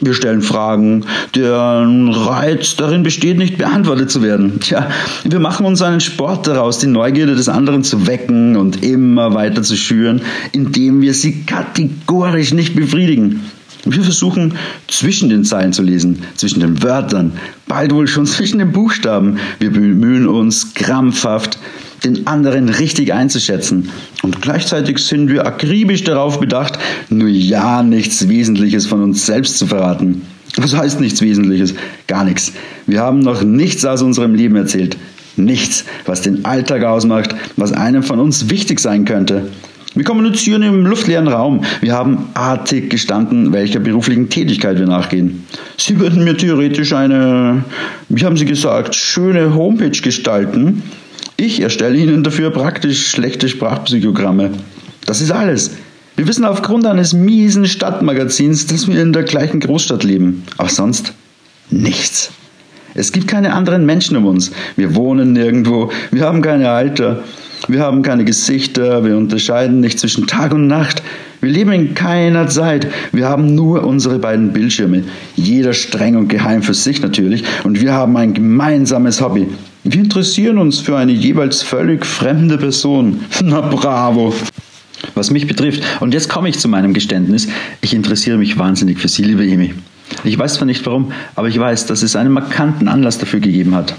[0.00, 1.04] Wir stellen Fragen,
[1.34, 4.60] deren Reiz darin besteht, nicht beantwortet zu werden.
[4.60, 4.88] Tja,
[5.24, 9.64] wir machen uns einen Sport daraus, die Neugierde des anderen zu wecken und immer weiter
[9.64, 13.40] zu schüren, indem wir sie kategorisch nicht befriedigen.
[13.84, 14.54] Wir versuchen
[14.88, 17.32] zwischen den Zeilen zu lesen, zwischen den Wörtern,
[17.66, 19.38] bald wohl schon zwischen den Buchstaben.
[19.58, 21.58] Wir bemühen uns krampfhaft,
[22.02, 23.90] den anderen richtig einzuschätzen.
[24.22, 26.78] Und gleichzeitig sind wir akribisch darauf bedacht,
[27.10, 30.22] nur ja nichts Wesentliches von uns selbst zu verraten.
[30.56, 31.74] Was heißt nichts Wesentliches?
[32.06, 32.52] Gar nichts.
[32.86, 34.96] Wir haben noch nichts aus unserem Leben erzählt.
[35.36, 39.48] Nichts, was den Alltag ausmacht, was einem von uns wichtig sein könnte.
[39.94, 41.64] Wir kommunizieren im luftleeren Raum.
[41.80, 45.46] Wir haben artig gestanden, welcher beruflichen Tätigkeit wir nachgehen.
[45.76, 47.64] Sie würden mir theoretisch eine,
[48.08, 50.82] wie haben Sie gesagt, schöne Homepage gestalten.
[51.36, 54.50] Ich erstelle Ihnen dafür praktisch schlechte Sprachpsychogramme.
[55.06, 55.76] Das ist alles.
[56.16, 60.42] Wir wissen aufgrund eines miesen Stadtmagazins, dass wir in der gleichen Großstadt leben.
[60.56, 61.12] Aber sonst
[61.70, 62.30] nichts.
[62.94, 64.52] Es gibt keine anderen Menschen um uns.
[64.76, 65.90] Wir wohnen nirgendwo.
[66.10, 67.24] Wir haben keine Alter.
[67.66, 71.02] Wir haben keine Gesichter, wir unterscheiden nicht zwischen Tag und Nacht.
[71.40, 72.86] Wir leben in keiner Zeit.
[73.12, 75.04] Wir haben nur unsere beiden Bildschirme.
[75.34, 77.42] Jeder streng und geheim für sich natürlich.
[77.64, 79.48] Und wir haben ein gemeinsames Hobby.
[79.82, 83.20] Wir interessieren uns für eine jeweils völlig fremde Person.
[83.42, 84.34] Na bravo.
[85.14, 87.48] Was mich betrifft, und jetzt komme ich zu meinem Geständnis,
[87.82, 89.74] ich interessiere mich wahnsinnig für Sie, liebe Emi.
[90.22, 93.74] Ich weiß zwar nicht warum, aber ich weiß, dass es einen markanten Anlass dafür gegeben
[93.74, 93.94] hat.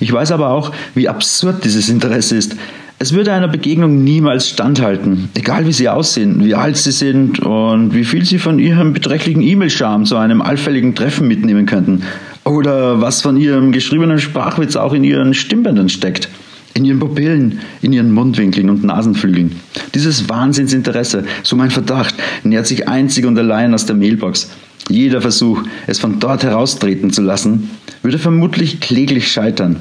[0.00, 2.56] Ich weiß aber auch, wie absurd dieses Interesse ist.
[2.98, 7.94] Es würde einer Begegnung niemals standhalten, egal wie sie aussehen, wie alt sie sind und
[7.94, 12.02] wie viel sie von ihrem beträchtlichen E-Mail-Charme zu einem allfälligen Treffen mitnehmen könnten.
[12.44, 16.30] Oder was von ihrem geschriebenen Sprachwitz auch in ihren Stimmbändern steckt.
[16.76, 19.52] In ihren Pupillen, in ihren Mundwinkeln und Nasenflügeln.
[19.94, 24.50] Dieses Wahnsinnsinteresse, so mein Verdacht, nährt sich einzig und allein aus der Mailbox.
[24.90, 27.70] Jeder Versuch, es von dort heraustreten zu lassen,
[28.02, 29.76] würde vermutlich kläglich scheitern.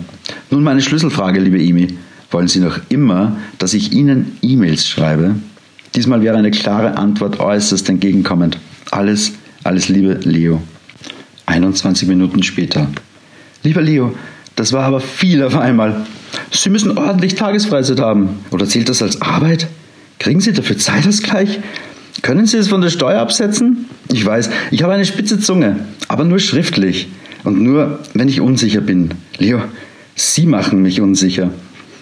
[0.49, 1.87] Nun meine Schlüsselfrage, liebe Emi.
[2.31, 5.35] Wollen Sie noch immer, dass ich Ihnen E-Mails schreibe?
[5.95, 8.57] Diesmal wäre eine klare Antwort äußerst entgegenkommend.
[8.91, 9.33] Alles,
[9.65, 10.61] alles Liebe, Leo.
[11.45, 12.87] 21 Minuten später.
[13.63, 14.15] Lieber Leo,
[14.55, 16.05] das war aber viel auf einmal.
[16.51, 18.39] Sie müssen ordentlich Tagesfreizeit haben.
[18.51, 19.67] Oder zählt das als Arbeit?
[20.19, 21.59] Kriegen Sie dafür Zeitausgleich?
[22.21, 23.85] Können Sie es von der Steuer absetzen?
[24.11, 27.07] Ich weiß, ich habe eine spitze Zunge, aber nur schriftlich.
[27.43, 29.09] Und nur, wenn ich unsicher bin.
[29.37, 29.61] Leo,
[30.15, 31.51] Sie machen mich unsicher.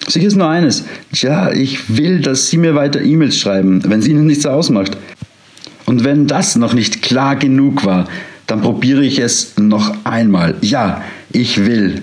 [0.08, 0.86] Sicher ist nur eines.
[1.12, 4.98] Tja, ich will, dass Sie mir weiter E-Mails schreiben, wenn es Ihnen nichts ausmacht.
[5.86, 8.08] Und wenn das noch nicht klar genug war,
[8.48, 10.56] dann probiere ich es noch einmal.
[10.62, 12.02] Ja, ich will.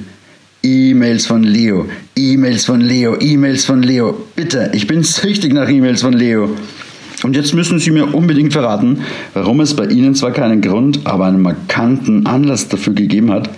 [0.63, 4.27] E-Mails von Leo, E-Mails von Leo, E-Mails von Leo.
[4.37, 6.51] Bitte, ich bin süchtig nach E-Mails von Leo.
[7.23, 9.01] Und jetzt müssen Sie mir unbedingt verraten,
[9.33, 13.49] warum es bei Ihnen zwar keinen Grund, aber einen markanten Anlass dafür gegeben hat,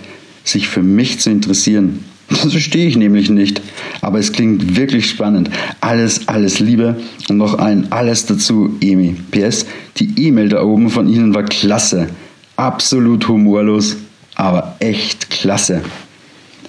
[0.45, 2.05] sich für mich zu interessieren.
[2.29, 3.61] Das verstehe ich nämlich nicht.
[4.01, 5.49] Aber es klingt wirklich spannend.
[5.81, 6.95] Alles, alles Liebe
[7.29, 9.15] und noch ein alles dazu, Emi.
[9.31, 9.65] PS,
[9.97, 12.07] die E-Mail da oben von Ihnen war klasse.
[12.55, 13.97] Absolut humorlos,
[14.35, 15.81] aber echt klasse.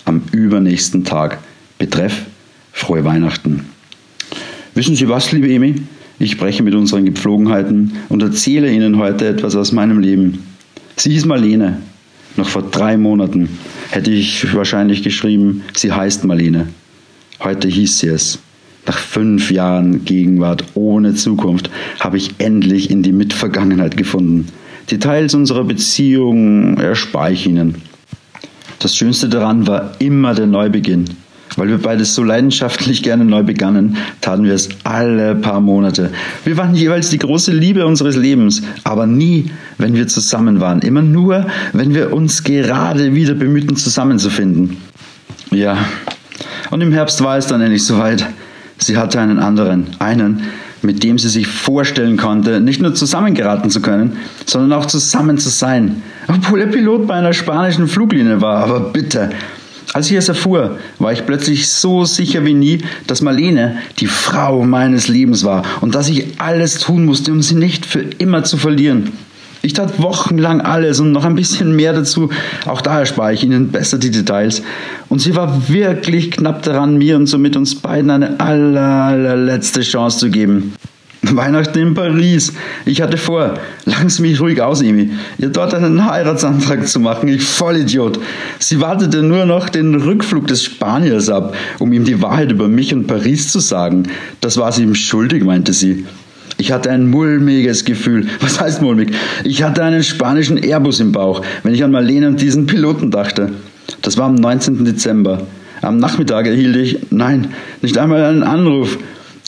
[0.05, 1.39] Am übernächsten Tag.
[1.79, 2.27] Betreff
[2.73, 3.67] frohe Weihnachten.
[4.75, 5.77] Wissen Sie was, liebe Emi?
[6.19, 10.45] Ich spreche mit unseren Gepflogenheiten und erzähle Ihnen heute etwas aus meinem Leben.
[10.97, 11.79] Sie hieß Marlene.
[12.37, 13.49] Noch vor drei Monaten
[13.91, 16.69] hätte ich wahrscheinlich geschrieben, sie heißt Marlene.
[17.41, 18.41] Heute hieß sie es.
[18.87, 24.49] Nach fünf Jahren Gegenwart ohne Zukunft habe ich endlich in die Mitvergangenheit gefunden.
[24.91, 27.77] Details unserer Beziehung erspare ich Ihnen.
[28.85, 31.07] Das Schönste daran war immer der Neubeginn.
[31.57, 36.11] Weil wir beide so leidenschaftlich gerne neu begannen, taten wir es alle paar Monate.
[36.45, 40.81] Wir waren jeweils die große Liebe unseres Lebens, aber nie, wenn wir zusammen waren.
[40.81, 44.77] Immer nur, wenn wir uns gerade wieder bemühten, zusammenzufinden.
[45.51, 45.79] Ja,
[46.71, 48.27] und im Herbst war es dann endlich soweit.
[48.77, 50.43] Sie hatte einen anderen, einen,
[50.85, 55.49] mit dem sie sich vorstellen konnte, nicht nur zusammengeraten zu können, sondern auch zusammen zu
[55.49, 56.03] sein.
[56.29, 59.31] Obwohl er Pilot bei einer spanischen Fluglinie war, aber bitte,
[59.93, 64.65] als ich es erfuhr, war ich plötzlich so sicher wie nie, dass Marlene die Frau
[64.65, 68.57] meines Lebens war und dass ich alles tun musste, um sie nicht für immer zu
[68.57, 69.13] verlieren.
[69.65, 72.29] Ich tat wochenlang alles und noch ein bisschen mehr dazu.
[72.67, 74.61] Auch da erspare ich Ihnen besser die Details.
[75.09, 80.31] Und sie war wirklich knapp daran, mir und somit uns beiden eine allerletzte Chance zu
[80.31, 80.75] geben.
[81.23, 82.53] Weihnachten in Paris.
[82.85, 83.55] Ich hatte vor,
[83.87, 87.29] lass mich ruhig aus, Emi, ihr dort einen Heiratsantrag zu machen.
[87.29, 88.21] Ich Vollidiot.
[88.59, 92.93] Sie wartete nur noch den Rückflug des Spaniers ab, um ihm die Wahrheit über mich
[92.93, 94.11] und Paris zu sagen.
[94.43, 96.05] Das war sie ihm schuldig, meinte sie.
[96.59, 98.27] Ich hatte ein mulmiges Gefühl.
[98.41, 99.13] Was heißt mulmig?
[99.43, 103.51] Ich hatte einen spanischen Airbus im Bauch, wenn ich an Marlene und diesen Piloten dachte.
[104.03, 104.85] Das war am 19.
[104.85, 105.47] Dezember.
[105.83, 107.49] Am Nachmittag erhielt ich, nein,
[107.83, 108.99] nicht einmal einen Anruf.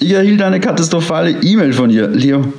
[0.00, 2.08] Ich erhielt eine katastrophale E-Mail von ihr.
[2.08, 2.52] Leo,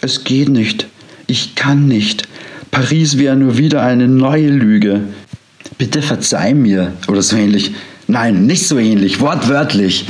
[0.00, 0.86] es geht nicht.
[1.26, 2.28] Ich kann nicht.
[2.70, 5.02] Paris wäre nur wieder eine neue Lüge.
[5.76, 6.92] Bitte verzeih mir.
[7.08, 7.72] Oder so ähnlich.
[8.06, 9.20] Nein, nicht so ähnlich.
[9.20, 10.06] Wortwörtlich.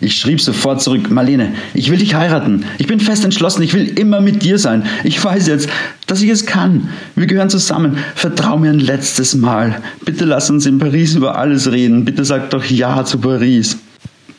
[0.00, 2.64] Ich schrieb sofort zurück, Marlene, ich will dich heiraten.
[2.78, 4.84] Ich bin fest entschlossen, ich will immer mit dir sein.
[5.04, 5.68] Ich weiß jetzt,
[6.06, 6.90] dass ich es kann.
[7.14, 7.96] Wir gehören zusammen.
[8.14, 9.80] Vertrau mir ein letztes Mal.
[10.04, 12.04] Bitte lass uns in Paris über alles reden.
[12.04, 13.78] Bitte sag doch Ja zu Paris.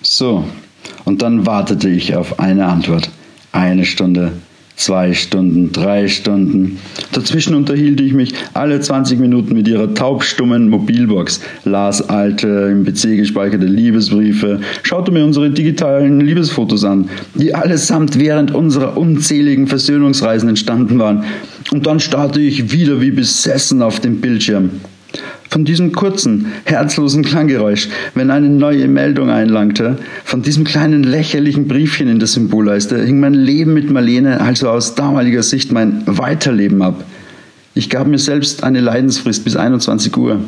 [0.02, 0.48] So,
[1.06, 3.10] und dann wartete ich auf eine Antwort.
[3.52, 4.34] Eine Stunde,
[4.78, 6.78] zwei Stunden, drei Stunden.
[7.12, 13.18] Dazwischen unterhielt ich mich alle 20 Minuten mit ihrer taubstummen Mobilbox, las alte, im PC
[13.18, 21.00] gespeicherte Liebesbriefe, schaute mir unsere digitalen Liebesfotos an, die allesamt während unserer unzähligen Versöhnungsreisen entstanden
[21.00, 21.24] waren.
[21.72, 24.70] Und dann starrte ich wieder wie besessen auf den Bildschirm.
[25.50, 32.10] Von diesem kurzen, herzlosen Klanggeräusch, wenn eine neue Meldung einlangte, von diesem kleinen lächerlichen Briefchen
[32.10, 37.06] in der Symbolleiste, hing mein Leben mit Marlene, also aus damaliger Sicht mein Weiterleben ab.
[37.74, 40.42] Ich gab mir selbst eine Leidensfrist bis 21 Uhr.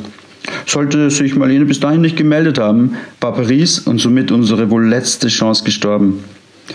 [0.66, 5.28] Sollte sich Marlene bis dahin nicht gemeldet haben, war Paris und somit unsere wohl letzte
[5.28, 6.24] Chance gestorben.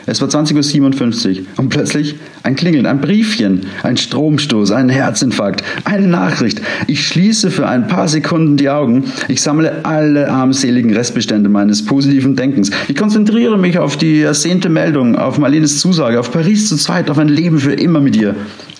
[0.06, 6.06] Es war 20.57 Uhr und plötzlich ein Klingeln, ein Briefchen, ein Stromstoß, ein Herzinfarkt, eine
[6.06, 6.60] Nachricht.
[6.86, 9.04] Ich schließe für ein paar Sekunden die Augen.
[9.28, 12.70] Ich sammle alle armseligen Restbestände meines positiven Denkens.
[12.88, 17.18] Ich konzentriere mich auf die ersehnte Meldung, auf Marlenes Zusage, auf Paris zu zweit, auf
[17.18, 18.34] ein Leben für immer mit ihr.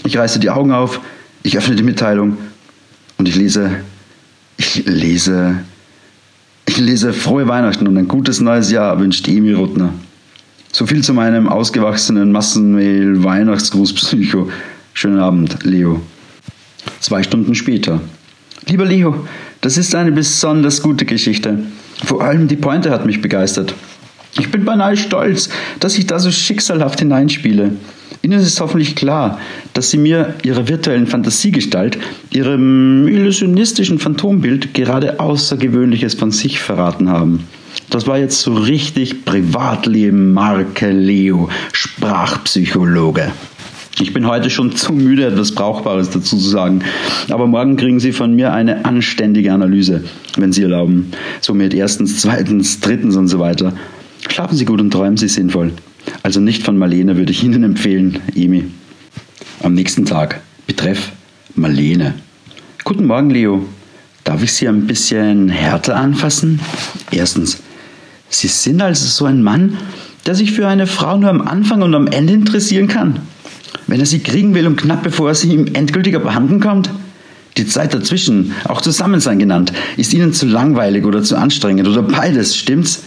[0.04, 1.00] Ich reiße die Augen auf,
[1.42, 2.36] ich öffne die Mitteilung
[3.18, 3.70] und ich lese,
[4.56, 5.56] ich lese,
[6.66, 9.92] ich lese frohe Weihnachten und ein gutes neues Jahr wünscht Emi Ruttner.
[10.76, 14.50] So viel zu meinem ausgewachsenen Massenmail-Weihnachtsgruß-Psycho.
[14.92, 16.00] Schönen Abend, Leo.
[16.98, 18.00] Zwei Stunden später.
[18.66, 19.24] Lieber Leo,
[19.60, 21.60] das ist eine besonders gute Geschichte.
[22.04, 23.72] Vor allem die Pointe hat mich begeistert.
[24.36, 27.76] Ich bin beinahe stolz, dass ich da so schicksalhaft hineinspiele.
[28.22, 29.38] Ihnen ist hoffentlich klar,
[29.74, 31.98] dass Sie mir Ihrer virtuellen Fantasiegestalt,
[32.32, 37.44] Ihrem illusionistischen Phantombild gerade Außergewöhnliches von sich verraten haben.
[37.94, 43.30] Das war jetzt so richtig Privatleben, Marke Leo, Sprachpsychologe.
[44.00, 46.80] Ich bin heute schon zu müde, etwas Brauchbares dazu zu sagen.
[47.30, 50.02] Aber morgen kriegen Sie von mir eine anständige Analyse,
[50.36, 51.12] wenn Sie erlauben.
[51.40, 53.72] So mit erstens, zweitens, drittens und so weiter.
[54.28, 55.72] Schlafen Sie gut und träumen Sie sinnvoll.
[56.24, 58.64] Also nicht von Marlene würde ich Ihnen empfehlen, Emi.
[59.62, 60.40] Am nächsten Tag.
[60.66, 61.12] Betreff
[61.54, 62.14] Marlene.
[62.82, 63.64] Guten Morgen, Leo.
[64.24, 66.58] Darf ich Sie ein bisschen härter anfassen?
[67.12, 67.62] Erstens,
[68.34, 69.76] Sie sind also so ein Mann,
[70.26, 73.20] der sich für eine Frau nur am Anfang und am Ende interessieren kann.
[73.86, 76.90] Wenn er sie kriegen will und knapp bevor sie ihm endgültig abhanden kommt?
[77.56, 82.56] Die Zeit dazwischen, auch Zusammensein genannt, ist Ihnen zu langweilig oder zu anstrengend oder beides,
[82.56, 83.04] stimmt's?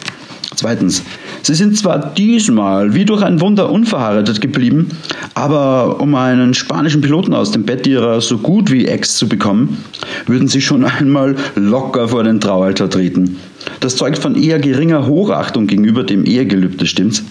[0.55, 1.03] Zweitens,
[1.47, 4.89] Sie sind zwar diesmal wie durch ein Wunder unverheiratet geblieben,
[5.33, 9.77] aber um einen spanischen Piloten aus dem Bett ihrer so gut wie Ex zu bekommen,
[10.25, 13.37] würden Sie schon einmal locker vor den Traualtar treten.
[13.79, 17.23] Das zeugt von eher geringer Hochachtung gegenüber dem Ehegelübde, stimmt's?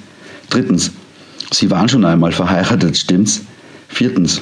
[0.48, 0.92] Drittens,
[1.52, 3.42] Sie waren schon einmal verheiratet, stimmt's?
[3.86, 4.40] Viertens,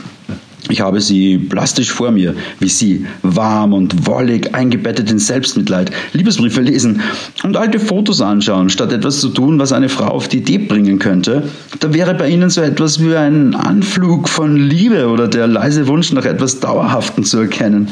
[0.71, 6.63] ich habe sie plastisch vor mir, wie sie, warm und wollig, eingebettet in Selbstmitleid, Liebesbriefe
[6.63, 7.03] lesen
[7.43, 10.99] und alte Fotos anschauen, statt etwas zu tun, was eine Frau auf die Idee bringen
[10.99, 11.51] könnte.
[11.81, 16.13] Da wäre bei ihnen so etwas wie ein Anflug von Liebe oder der leise Wunsch
[16.13, 17.89] nach etwas Dauerhaften zu erkennen.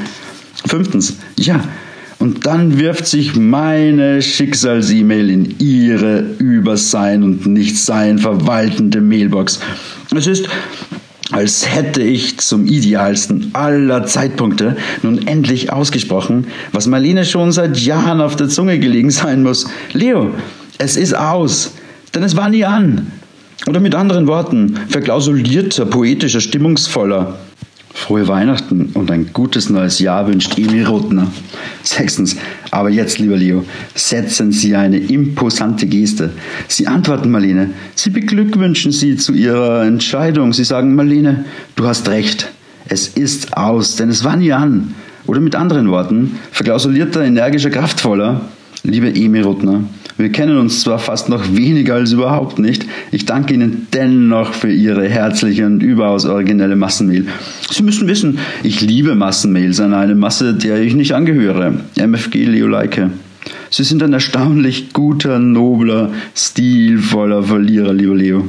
[0.65, 1.61] Fünftens, ja,
[2.23, 9.59] und dann wirft sich meine Schicksals-E-Mail in ihre über Sein und Nichtsein verwaltende Mailbox.
[10.15, 10.49] Es ist
[11.33, 18.21] als hätte ich zum idealsten aller Zeitpunkte nun endlich ausgesprochen, was Marlene schon seit Jahren
[18.21, 19.67] auf der Zunge gelegen sein muss.
[19.93, 20.31] Leo,
[20.79, 21.73] es ist aus,
[22.15, 23.11] denn es war nie an.
[23.67, 27.39] Oder mit anderen Worten, verklausulierter, poetischer, stimmungsvoller.
[28.03, 31.29] Frohe Weihnachten und ein gutes neues Jahr wünscht Emil Rotner.
[31.85, 32.37] Sechstens,
[32.73, 36.31] aber jetzt, lieber Leo, setzen Sie eine imposante Geste.
[36.67, 37.71] Sie antworten Marlene.
[37.95, 40.53] Sie beglückwünschen Sie zu Ihrer Entscheidung.
[40.53, 41.45] Sie sagen, Marlene,
[41.77, 42.51] du hast recht.
[42.89, 44.95] Es ist aus, denn es war nie an.
[45.29, 48.41] Oder mit anderen Worten, verklausulierter, energischer, kraftvoller.
[48.83, 49.85] Liebe Emil Rotner,
[50.19, 54.71] wir kennen uns zwar fast noch weniger als überhaupt nicht, ich danke Ihnen dennoch für
[54.71, 57.27] Ihre herzliche und überaus originelle Massenmail.
[57.71, 61.81] Sie müssen wissen, ich liebe Massenmails an eine Masse, der ich nicht angehöre.
[61.97, 63.11] MFG Leo Leike.
[63.71, 68.49] Sie sind ein erstaunlich guter, nobler, stilvoller Verlierer, lieber Leo.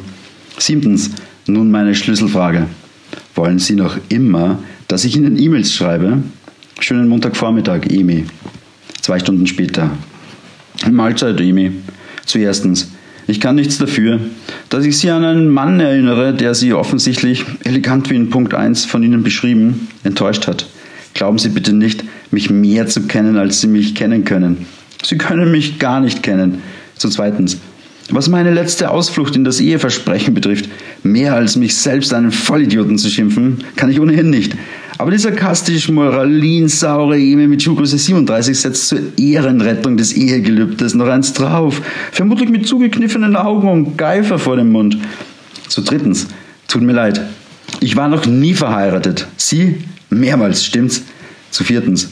[0.58, 1.12] Siebtens,
[1.47, 2.67] nun meine Schlüsselfrage.
[3.36, 6.23] Wollen Sie noch immer, dass ich Ihnen E-Mails schreibe?
[6.80, 8.26] Schönen Montagvormittag, Emi.
[9.02, 9.91] Zwei Stunden später.
[10.91, 11.72] Mahlzeit, Emi.
[12.26, 12.91] Zuerstens,
[13.28, 14.19] ich kann nichts dafür,
[14.69, 18.86] dass ich Sie an einen Mann erinnere, der Sie offensichtlich, elegant wie in Punkt 1
[18.86, 20.67] von Ihnen beschrieben, enttäuscht hat.
[21.13, 24.65] Glauben Sie bitte nicht, mich mehr zu kennen, als Sie mich kennen können.
[25.04, 26.62] Sie können mich gar nicht kennen.
[26.96, 27.58] Zu zweitens,
[28.10, 30.69] was meine letzte Ausflucht in das Eheversprechen betrifft,
[31.04, 34.56] mehr als mich selbst einen Vollidioten zu schimpfen, kann ich ohnehin nicht.
[35.04, 41.34] Aber die sarkastisch moralinsaure Eme mit Schuhgröße 37 setzt zur Ehrenrettung des Ehegelübdes noch eins
[41.34, 41.82] drauf.
[42.13, 44.98] Vermutlich mit zugekniffenen Augen und Geifer vor dem Mund.
[45.68, 46.28] Zu drittens,
[46.70, 47.20] tut mir leid,
[47.82, 49.28] ich war noch nie verheiratet.
[49.36, 49.76] Sie?
[50.10, 51.04] Mehrmals, stimmt's?
[51.52, 52.10] Zu viertens,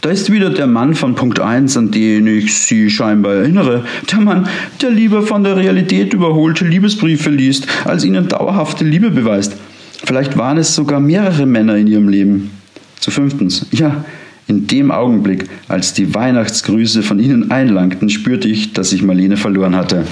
[0.00, 3.84] da ist wieder der Mann von Punkt 1, an den ich Sie scheinbar erinnere.
[4.10, 4.48] Der Mann,
[4.82, 9.56] der lieber von der Realität überholte Liebesbriefe liest, als Ihnen dauerhafte Liebe beweist.
[10.04, 12.50] Vielleicht waren es sogar mehrere Männer in Ihrem Leben.
[13.00, 14.04] Zu fünftens, ja,
[14.46, 19.74] in dem Augenblick, als die Weihnachtsgrüße von Ihnen einlangten, spürte ich, dass ich Marlene verloren
[19.74, 20.04] hatte.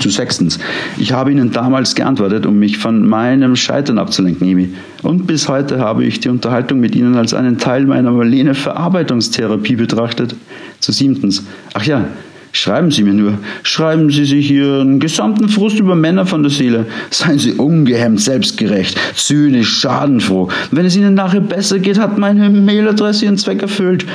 [0.00, 0.58] Zu sechstens,
[0.98, 4.70] ich habe Ihnen damals geantwortet, um mich von meinem Scheitern abzulenken, Emi.
[5.02, 10.34] Und bis heute habe ich die Unterhaltung mit Ihnen als einen Teil meiner Marlene-Verarbeitungstherapie betrachtet.
[10.80, 12.08] Zu siebtens, ach ja,
[12.56, 16.86] Schreiben Sie mir nur, schreiben Sie sich Ihren gesamten Frust über Männer von der Seele.
[17.10, 20.48] Seien Sie ungehemmt selbstgerecht, zynisch, schadenfroh.
[20.70, 24.06] Wenn es Ihnen nachher besser geht, hat meine Mailadresse Ihren Zweck erfüllt.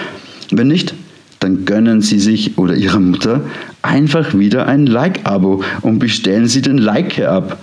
[0.51, 0.93] Wenn nicht,
[1.41, 3.41] dann gönnen Sie sich oder Ihrer Mutter
[3.81, 7.59] einfach wieder ein Like-Abo und bestellen Sie den Like ab.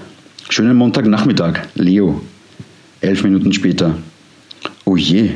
[0.50, 2.20] Schönen Montagnachmittag, Leo.
[3.00, 3.94] Elf Minuten später.
[4.84, 5.30] Oh je,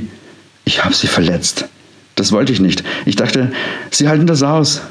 [0.66, 1.66] ich habe Sie verletzt.
[2.14, 2.84] Das wollte ich nicht.
[3.06, 3.52] Ich dachte,
[3.90, 4.82] Sie halten das aus.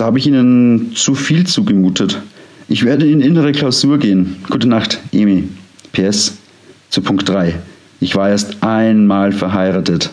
[0.00, 2.22] Da habe ich Ihnen zu viel zugemutet.
[2.68, 4.36] Ich werde in innere Klausur gehen.
[4.48, 5.46] Gute Nacht, Emi.
[5.92, 6.38] PS
[6.88, 7.56] zu Punkt 3.
[8.00, 10.08] Ich war erst einmal verheiratet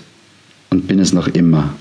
[0.72, 1.74] und bin es noch immer.